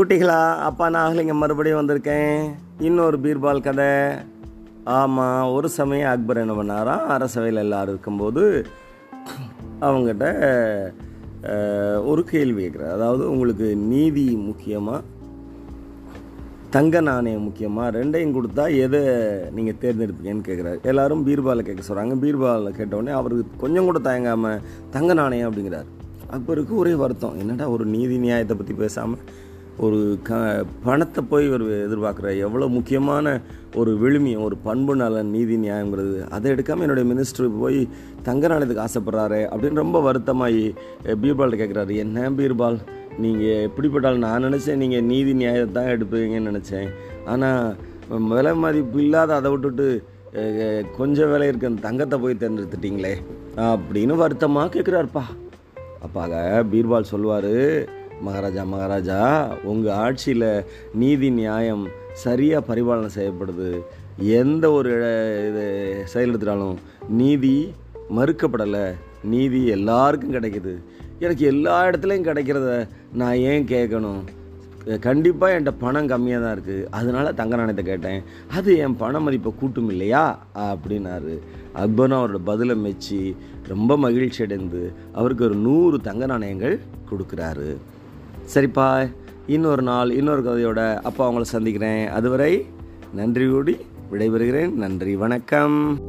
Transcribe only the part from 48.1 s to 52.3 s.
விலை மதிப்பு இல்லாத அதை விட்டுட்டு கொஞ்சம் விலை இருக்க அந்த தங்கத்தை